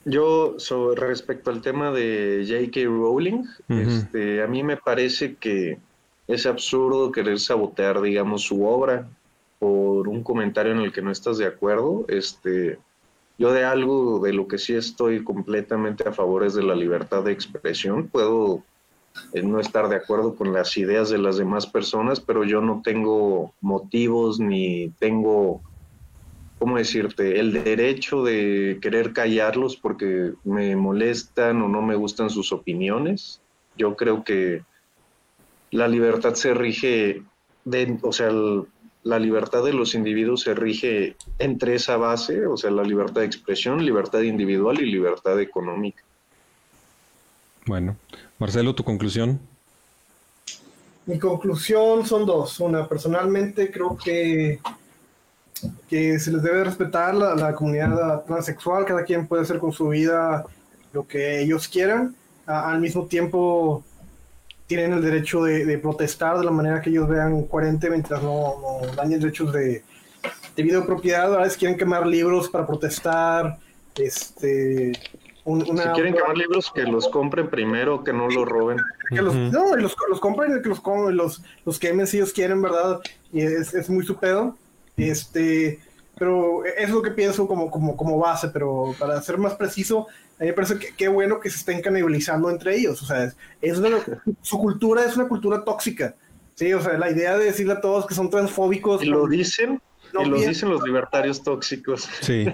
Yo, 0.04 0.54
sobre 0.58 1.06
respecto 1.06 1.50
al 1.50 1.62
tema 1.62 1.92
de 1.92 2.44
J.K. 2.48 2.86
Rowling, 2.86 3.44
este, 3.68 4.42
a 4.42 4.46
mí 4.48 4.62
me 4.62 4.76
parece 4.76 5.36
que 5.36 5.78
es 6.26 6.46
absurdo 6.46 7.12
querer 7.12 7.38
sabotear, 7.38 8.00
digamos, 8.00 8.42
su 8.42 8.64
obra 8.64 9.08
por 9.58 10.08
un 10.08 10.24
comentario 10.24 10.72
en 10.72 10.78
el 10.78 10.92
que 10.92 11.02
no 11.02 11.12
estás 11.12 11.38
de 11.38 11.46
acuerdo. 11.46 12.04
Este, 12.08 12.78
yo 13.38 13.52
de 13.52 13.64
algo 13.64 14.18
de 14.18 14.32
lo 14.32 14.48
que 14.48 14.58
sí 14.58 14.74
estoy 14.74 15.22
completamente 15.22 16.08
a 16.08 16.12
favor 16.12 16.44
es 16.44 16.54
de 16.54 16.64
la 16.64 16.74
libertad 16.74 17.22
de 17.22 17.32
expresión. 17.32 18.08
Puedo 18.08 18.64
eh, 19.32 19.42
no 19.42 19.60
estar 19.60 19.88
de 19.88 19.96
acuerdo 19.96 20.34
con 20.34 20.52
las 20.52 20.76
ideas 20.76 21.10
de 21.10 21.18
las 21.18 21.36
demás 21.36 21.66
personas, 21.66 22.18
pero 22.18 22.42
yo 22.42 22.60
no 22.60 22.82
tengo 22.84 23.54
motivos 23.60 24.40
ni 24.40 24.90
tengo 24.98 25.62
¿cómo 26.62 26.78
decirte? 26.78 27.40
El 27.40 27.52
derecho 27.52 28.23
de 28.23 28.78
querer 28.81 29.12
callarlos 29.12 29.75
porque 29.75 30.35
me 30.45 30.76
molestan 30.76 31.61
o 31.61 31.66
no 31.66 31.83
me 31.83 31.97
gustan 31.97 32.31
sus 32.31 32.52
opiniones. 32.52 33.40
Yo 33.76 33.97
creo 33.97 34.23
que 34.23 34.62
la 35.73 35.88
libertad 35.88 36.35
se 36.35 36.54
rige, 36.54 37.25
de, 37.64 37.99
o 38.02 38.12
sea, 38.12 38.28
el- 38.28 38.62
la 39.02 39.19
libertad 39.19 39.64
de 39.64 39.73
los 39.73 39.97
individuos 39.97 40.42
se 40.42 40.54
rige 40.54 41.16
entre 41.40 41.75
esa 41.75 41.97
base, 41.97 42.47
o 42.47 42.57
sea, 42.57 42.71
la 42.71 42.85
libertad 42.85 43.23
de 43.23 43.26
expresión, 43.26 43.85
libertad 43.85 44.21
individual 44.21 44.81
y 44.81 44.87
libertad 44.87 45.40
económica. 45.40 46.04
Bueno, 47.66 47.97
Marcelo, 48.38 48.73
tu 48.73 48.85
conclusión. 48.85 49.40
Mi 51.07 51.19
conclusión 51.19 52.07
son 52.07 52.25
dos. 52.25 52.61
Una, 52.61 52.88
personalmente 52.88 53.73
creo 53.73 53.97
que, 53.97 54.61
que 55.92 56.18
se 56.18 56.32
les 56.32 56.42
debe 56.42 56.64
respetar 56.64 57.14
la, 57.14 57.34
la 57.34 57.54
comunidad 57.54 58.25
transexual. 58.25 58.87
Cada 58.87 59.04
quien 59.04 59.26
puede 59.26 59.42
hacer 59.42 59.58
con 59.58 59.72
su 59.72 59.88
vida 59.88 60.42
lo 60.94 61.06
que 61.06 61.42
ellos 61.42 61.68
quieran. 61.68 62.14
A- 62.46 62.72
al 62.72 62.80
mismo 62.80 63.04
tiempo, 63.04 63.84
tienen 64.66 64.94
el 64.94 65.02
derecho 65.02 65.44
de, 65.44 65.66
de 65.66 65.76
protestar 65.76 66.38
de 66.38 66.46
la 66.46 66.50
manera 66.50 66.80
que 66.80 66.88
ellos 66.88 67.06
vean 67.11 67.42
coherente 67.42 67.90
mientras 67.90 68.22
no, 68.22 68.54
no 68.62 68.94
dañen 68.96 69.20
derechos 69.20 69.52
de, 69.52 69.84
de 70.56 70.62
vida 70.62 70.78
o 70.78 70.87
propiedad. 70.87 71.34
A 71.34 71.40
veces 71.42 71.58
quieren 71.58 71.76
quemar 71.76 72.06
libros 72.06 72.49
para 72.49 72.66
protestar. 72.66 73.58
Este, 73.94 74.92
un- 75.44 75.68
una, 75.68 75.82
Si 75.82 75.88
quieren 75.90 76.14
quemar 76.14 76.38
libros, 76.38 76.72
que 76.75 76.84
los 76.84 77.06
compren 77.08 77.50
primero, 77.50 78.02
que 78.02 78.14
no 78.14 78.30
los 78.30 78.49
roben. 78.49 78.78
que 79.11 79.20
los, 79.20 79.34
no, 79.34 79.76
y 79.78 79.82
los, 79.82 79.94
los 80.08 80.20
compren 80.20 80.56
y 80.56 80.62
que 80.62 80.70
los, 80.70 80.80
los, 81.12 81.42
los 81.66 81.78
quemen 81.78 82.06
si 82.06 82.16
ellos 82.16 82.32
quieren, 82.32 82.62
¿verdad? 82.62 82.99
Y 83.30 83.42
es, 83.42 83.75
es 83.75 83.90
muy 83.90 84.06
su 84.06 84.16
pedo. 84.16 84.56
Este, 84.96 85.80
pero 86.18 86.64
es 86.64 86.90
lo 86.90 87.02
que 87.02 87.11
pienso 87.11 87.46
como, 87.46 87.70
como, 87.70 87.96
como 87.96 88.18
base, 88.18 88.49
pero 88.49 88.94
para 88.99 89.20
ser 89.22 89.38
más 89.38 89.54
preciso, 89.54 90.06
a 90.38 90.42
mí 90.42 90.49
me 90.49 90.52
parece 90.52 90.78
que 90.78 90.94
qué 90.96 91.08
bueno 91.08 91.40
que 91.40 91.50
se 91.50 91.56
estén 91.58 91.80
canibalizando 91.80 92.50
entre 92.50 92.76
ellos. 92.76 93.02
O 93.02 93.06
sea, 93.06 93.25
es, 93.25 93.37
es 93.61 93.78
una- 93.78 93.99
su 94.42 94.58
cultura 94.58 95.04
es 95.04 95.16
una 95.16 95.28
cultura 95.28 95.64
tóxica. 95.64 96.14
Sí, 96.54 96.72
o 96.75 96.80
sea, 96.82 96.99
la 96.99 97.11
idea 97.11 97.37
de 97.38 97.46
decirle 97.46 97.72
a 97.75 97.80
todos 97.80 98.06
que 98.06 98.14
son 98.14 98.28
transfóbicos. 98.28 99.02
Y 99.02 99.06
lo 99.06 99.26
dicen, 99.26 99.80
no 100.12 100.22
y 100.22 100.28
lo 100.28 100.37
dicen 100.38 100.68
los 100.68 100.82
libertarios 100.82 101.42
tóxicos. 101.42 102.06
Sí, 102.20 102.44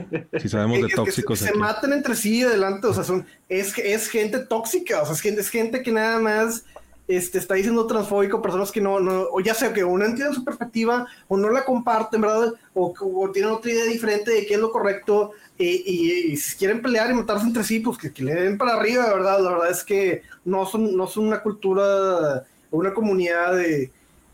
si 0.41 0.49
sabemos 0.49 0.77
de 0.79 0.85
que 0.85 0.91
se- 0.91 0.97
tóxicos 0.97 1.39
que 1.41 1.45
se 1.47 1.51
aquí. 1.51 1.59
maten 1.59 1.93
entre 1.93 2.15
sí 2.15 2.43
adelante, 2.45 2.87
o 2.87 2.95
sea, 2.95 3.03
son, 3.03 3.27
es, 3.49 3.77
es 3.79 4.09
gente 4.09 4.39
tóxica, 4.39 5.03
o 5.03 5.05
sea, 5.05 5.15
es 5.15 5.21
gente, 5.21 5.41
es 5.41 5.49
gente 5.51 5.83
que 5.83 5.91
nada 5.91 6.21
más 6.21 6.65
este, 7.09 7.39
está 7.39 7.55
diciendo 7.55 7.87
transfóbico, 7.87 8.43
personas 8.43 8.71
que 8.71 8.81
no, 8.81 9.01
no, 9.01 9.25
o 9.33 9.41
ya 9.41 9.55
sea 9.55 9.73
que 9.73 9.83
uno 9.85 10.05
entiende 10.05 10.35
su 10.35 10.45
perspectiva, 10.45 11.07
o 11.29 11.37
no 11.37 11.51
la 11.51 11.65
comparten, 11.65 12.21
¿verdad? 12.21 12.53
O, 12.75 12.95
o 13.01 13.31
tienen 13.33 13.51
otra 13.53 13.73
idea 13.73 13.85
diferente 13.85 14.31
de 14.31 14.47
qué 14.47 14.55
es 14.55 14.61
lo 14.61 14.71
correcto, 14.71 15.33
y, 15.59 16.33
y- 16.33 16.37
si 16.37 16.57
quieren 16.57 16.83
pelear 16.83 17.11
y 17.11 17.15
matarse 17.15 17.47
entre 17.47 17.65
sí, 17.65 17.81
pues 17.81 17.99
que, 17.99 18.13
le 18.23 18.35
den 18.35 18.59
para 18.59 18.75
arriba, 18.75 19.07
¿verdad? 19.13 19.41
La 19.43 19.51
verdad 19.53 19.71
es 19.71 19.83
que 19.85 20.23
no 20.45 20.67
son, 20.67 20.97
no 20.97 21.07
son 21.07 21.27
una 21.29 21.43
cultura, 21.43 22.45
o 22.71 22.77
una 22.79 22.93
comunidad 22.95 23.57
de, 23.57 23.91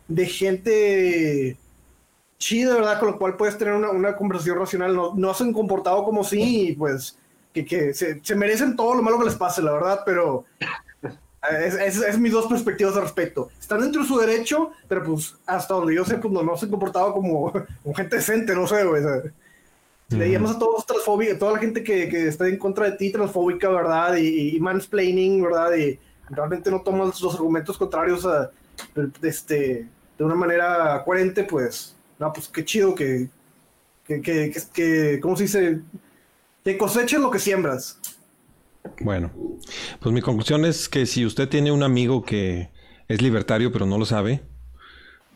de 0.07 0.25
gente 0.25 1.57
chida, 2.37 2.75
¿verdad? 2.75 2.99
Con 2.99 3.11
lo 3.11 3.17
cual 3.19 3.37
puedes 3.37 3.57
tener 3.57 3.73
una, 3.73 3.89
una 3.91 4.15
conversación 4.15 4.57
racional. 4.59 4.95
No, 4.95 5.13
no 5.15 5.33
se 5.33 5.43
han 5.43 5.53
comportado 5.53 6.03
como 6.03 6.23
sí, 6.23 6.69
y 6.69 6.73
pues 6.75 7.17
que, 7.53 7.65
que 7.65 7.93
se 7.93 8.35
merecen 8.35 8.75
todo 8.75 8.95
lo 8.95 9.01
malo 9.03 9.19
que 9.19 9.25
les 9.25 9.35
pase, 9.35 9.61
la 9.61 9.73
verdad, 9.73 10.01
pero 10.05 10.45
es, 11.51 11.73
es, 11.75 11.97
es 12.01 12.19
mis 12.19 12.31
dos 12.31 12.47
perspectivas 12.47 12.95
al 12.95 13.03
respecto. 13.03 13.49
Están 13.59 13.81
dentro 13.81 14.01
de 14.01 14.07
su 14.07 14.17
derecho, 14.17 14.71
pero 14.87 15.03
pues 15.03 15.35
hasta 15.45 15.73
donde 15.73 15.95
yo 15.95 16.05
sé, 16.05 16.17
pues 16.17 16.33
no, 16.33 16.43
no 16.43 16.55
se 16.57 16.65
han 16.65 16.71
comportado 16.71 17.13
como, 17.13 17.51
como 17.83 17.95
gente 17.95 18.17
decente, 18.17 18.55
no 18.55 18.67
sé, 18.67 18.83
güey. 18.83 19.03
o 19.03 19.07
sea, 19.07 19.21
si 20.09 20.17
Le 20.17 20.25
Ujú. 20.25 20.33
llamas 20.33 20.55
a 20.55 20.59
todos 20.59 20.85
transfóbicos, 20.85 21.39
toda 21.39 21.53
la 21.53 21.59
gente 21.59 21.83
que, 21.83 22.07
que 22.09 22.27
está 22.27 22.47
en 22.47 22.57
contra 22.57 22.85
de 22.91 22.97
ti, 22.97 23.11
transfóbica, 23.11 23.69
¿verdad? 23.69 24.15
Y, 24.17 24.55
y 24.55 24.59
mansplaining, 24.59 25.41
¿verdad? 25.41 25.75
Y 25.75 25.99
realmente 26.29 26.69
no 26.69 26.81
tomas 26.81 27.19
los 27.21 27.33
argumentos 27.35 27.77
contrarios 27.77 28.25
a, 28.25 28.51
este, 29.23 29.87
de 30.17 30.23
una 30.23 30.35
manera 30.35 31.01
coherente, 31.03 31.43
pues, 31.43 31.95
no, 32.19 32.31
pues 32.31 32.47
qué 32.47 32.63
chido 32.63 32.93
que, 32.95 33.29
que, 34.05 34.21
que, 34.21 34.51
que, 34.51 34.61
que- 34.73 35.19
¿cómo 35.21 35.35
se 35.35 35.43
dice? 35.43 35.81
Que 36.63 36.77
coseches 36.77 37.19
lo 37.19 37.29
que 37.31 37.39
siembras. 37.39 37.99
Bueno, 39.01 39.31
pues 39.99 40.13
mi 40.13 40.21
conclusión 40.21 40.65
es 40.65 40.89
que 40.89 41.05
si 41.05 41.25
usted 41.25 41.49
tiene 41.49 41.71
un 41.71 41.83
amigo 41.83 42.23
que 42.23 42.69
es 43.07 43.21
libertario 43.21 43.71
pero 43.71 43.85
no 43.85 43.97
lo 43.97 44.05
sabe, 44.05 44.41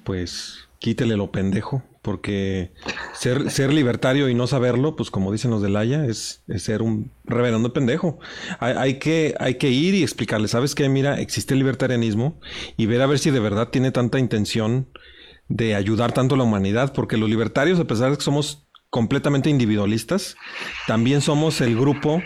pues 0.04 0.70
quítele 0.80 1.18
lo 1.18 1.32
pendejo, 1.32 1.84
porque 2.02 2.72
ser, 3.14 3.74
libertario 3.74 4.30
y 4.30 4.34
no 4.34 4.48
saberlo, 4.48 4.96
pues 4.96 5.12
como 5.12 5.32
dicen 5.32 5.52
los 5.52 5.62
de 5.62 5.70
Laia, 5.70 6.06
es, 6.06 6.44
ser 6.58 6.82
un 6.82 7.12
reverendo 7.26 7.74
pendejo. 7.74 8.20
Hay, 8.60 8.74
hay 8.78 9.00
que, 9.00 9.36
hay 9.40 9.56
que 9.56 9.70
ir 9.70 9.94
y 9.94 10.04
explicarle, 10.04 10.48
¿sabes 10.48 10.74
qué? 10.74 10.88
Mira, 10.88 11.20
existe 11.20 11.54
el 11.54 11.60
libertarianismo 11.60 12.40
y 12.78 12.86
ver 12.86 13.02
a 13.02 13.08
ver 13.08 13.20
si 13.20 13.30
de 13.30 13.40
verdad 13.40 13.70
tiene 13.70 13.92
tanta 13.92 14.20
intención 14.20 14.88
de 15.50 15.76
ayudar 15.76 16.14
tanto 16.14 16.36
a 16.36 16.38
la 16.38 16.46
humanidad, 16.46 16.94
porque 16.94 17.18
los 17.18 17.30
libertarios, 17.30 17.80
a 17.80 17.86
pesar 17.86 18.12
de 18.12 18.18
que 18.18 18.24
somos 18.24 18.68
completamente 18.90 19.50
individualistas, 19.50 20.36
también 20.88 21.22
somos 21.22 21.62
el 21.62 21.78
grupo 21.78 22.22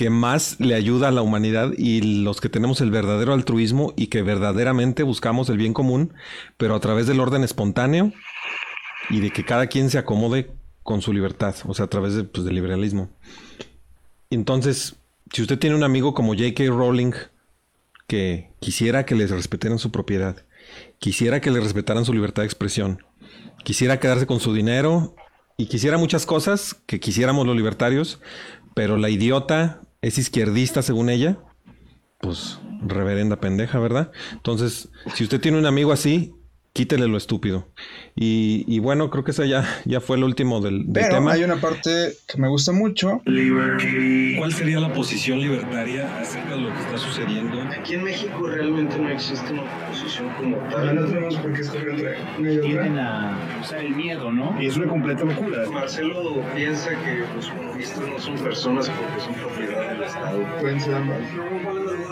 que 0.00 0.08
más 0.08 0.58
le 0.60 0.74
ayuda 0.76 1.08
a 1.08 1.10
la 1.10 1.20
humanidad 1.20 1.72
y 1.76 2.22
los 2.22 2.40
que 2.40 2.48
tenemos 2.48 2.80
el 2.80 2.90
verdadero 2.90 3.34
altruismo 3.34 3.92
y 3.98 4.06
que 4.06 4.22
verdaderamente 4.22 5.02
buscamos 5.02 5.50
el 5.50 5.58
bien 5.58 5.74
común, 5.74 6.14
pero 6.56 6.74
a 6.74 6.80
través 6.80 7.06
del 7.06 7.20
orden 7.20 7.44
espontáneo 7.44 8.10
y 9.10 9.20
de 9.20 9.30
que 9.30 9.44
cada 9.44 9.66
quien 9.66 9.90
se 9.90 9.98
acomode 9.98 10.52
con 10.84 11.02
su 11.02 11.12
libertad, 11.12 11.54
o 11.66 11.74
sea, 11.74 11.84
a 11.84 11.88
través 11.90 12.14
de, 12.14 12.24
pues, 12.24 12.46
del 12.46 12.54
liberalismo. 12.54 13.10
Entonces, 14.30 14.96
si 15.34 15.42
usted 15.42 15.58
tiene 15.58 15.76
un 15.76 15.84
amigo 15.84 16.14
como 16.14 16.32
J.K. 16.32 16.64
Rowling 16.68 17.12
que 18.06 18.54
quisiera 18.58 19.04
que 19.04 19.14
les 19.14 19.30
respetaran 19.30 19.78
su 19.78 19.90
propiedad, 19.90 20.46
quisiera 20.98 21.42
que 21.42 21.50
le 21.50 21.60
respetaran 21.60 22.06
su 22.06 22.14
libertad 22.14 22.40
de 22.40 22.46
expresión, 22.46 23.04
quisiera 23.64 24.00
quedarse 24.00 24.26
con 24.26 24.40
su 24.40 24.54
dinero 24.54 25.14
y 25.58 25.66
quisiera 25.66 25.98
muchas 25.98 26.24
cosas 26.24 26.72
que 26.86 27.00
quisiéramos 27.00 27.46
los 27.46 27.54
libertarios, 27.54 28.18
pero 28.74 28.96
la 28.96 29.10
idiota 29.10 29.82
es 30.02 30.18
izquierdista 30.18 30.82
según 30.82 31.10
ella, 31.10 31.38
pues 32.20 32.58
reverenda 32.82 33.40
pendeja, 33.40 33.78
¿verdad? 33.78 34.12
Entonces, 34.32 34.90
si 35.14 35.24
usted 35.24 35.40
tiene 35.40 35.58
un 35.58 35.66
amigo 35.66 35.92
así, 35.92 36.34
quítele 36.72 37.06
lo 37.08 37.16
estúpido. 37.16 37.68
Y, 38.14 38.64
y 38.68 38.78
bueno, 38.78 39.10
creo 39.10 39.24
que 39.24 39.30
esa 39.32 39.44
ya, 39.46 39.64
ya 39.84 40.00
fue 40.00 40.16
el 40.16 40.24
último 40.24 40.60
del, 40.60 40.84
del 40.84 40.92
Pero 41.04 41.16
tema. 41.16 41.32
hay 41.32 41.42
una 41.44 41.56
parte 41.56 42.12
que 42.28 42.38
me 42.40 42.48
gusta 42.48 42.72
mucho. 42.72 43.22
¿Cuál 44.38 44.52
sería 44.52 44.78
la 44.80 44.92
posición 44.92 45.40
libertaria 45.40 46.18
acerca 46.20 46.54
de 46.54 46.60
lo 46.60 46.72
que 46.72 46.80
está 46.80 46.98
sucediendo? 46.98 47.60
Aquí 47.62 47.94
en 47.94 48.04
México 48.04 48.46
realmente 48.46 48.98
no 48.98 49.08
existe 49.10 49.52
una 49.52 49.62
oposición 49.62 50.28
como 50.38 50.56
Ya 50.70 50.92
no 50.92 51.06
tenemos 51.06 51.36
por 51.36 51.52
qué 51.52 51.60
escoger 51.60 51.88
entre 51.88 52.16
una 52.38 52.52
y 52.52 52.56
otra. 52.58 52.68
Tienden 52.70 52.98
a 52.98 53.58
usar 53.60 53.78
el 53.84 53.94
miedo, 53.94 54.30
¿no? 54.32 54.56
Y 54.60 54.66
es 54.66 54.76
una 54.76 54.86
completa 54.88 55.24
locura. 55.24 55.68
Marcelo 55.70 56.42
piensa 56.54 56.90
que 56.90 57.24
los 57.34 57.48
comunistas 57.48 58.00
no 58.08 58.18
son 58.18 58.38
personas 58.38 58.88
porque 58.90 59.20
son 59.20 59.34
propiedad 59.34 59.90
del 59.92 60.02
Estado. 60.04 60.46
Pueden 60.60 60.80
ser 60.80 60.94
ambas. 60.94 61.18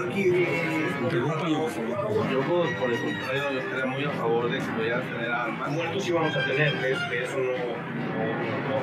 Interrúmpalo, 0.07 1.62
por 1.62 1.71
favor. 1.71 2.31
Yo, 2.31 2.40
por, 2.78 2.93
el 2.93 3.00
contrario, 3.00 3.52
yo 3.52 3.59
estaría 3.59 3.87
muy 3.87 4.05
a 4.05 4.11
favor 4.11 4.50
de 4.50 4.59
que 4.59 4.64
pudieran 4.64 5.02
tener 5.02 5.31
armas. 5.31 5.71
Muertos 5.73 6.05
sí 6.05 6.12
vamos 6.12 6.37
a 6.37 6.45
tener, 6.45 6.81
de 6.81 7.23
eso 7.23 7.38
no, 7.38 7.52
no, 8.14 8.25
no, 8.69 8.81